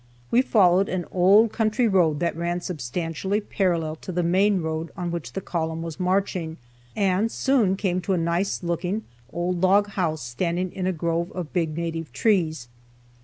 We 0.31 0.41
followed 0.41 0.89
an 0.89 1.05
old 1.11 1.51
country 1.53 1.87
road 1.87 2.19
that 2.21 2.35
ran 2.35 2.59
substantially 2.59 3.39
parallel 3.39 3.97
to 3.97 4.11
the 4.11 4.23
main 4.23 4.59
road 4.63 4.89
on 4.97 5.11
which 5.11 5.33
the 5.33 5.41
column 5.41 5.83
was 5.83 5.99
marching, 5.99 6.57
and 6.95 7.31
soon 7.31 7.75
came 7.75 8.01
to 8.01 8.13
a 8.13 8.17
nice 8.17 8.63
looking 8.63 9.03
old 9.31 9.61
log 9.61 9.89
house 9.89 10.23
standing 10.23 10.71
in 10.73 10.87
a 10.87 10.91
grove 10.91 11.31
of 11.33 11.53
big 11.53 11.77
native 11.77 12.11
trees. 12.13 12.67